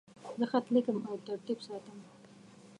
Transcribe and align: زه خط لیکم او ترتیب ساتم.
زه 0.37 0.45
خط 0.51 0.65
لیکم 0.73 0.97
او 1.09 1.15
ترتیب 1.27 1.59
ساتم. 1.67 1.99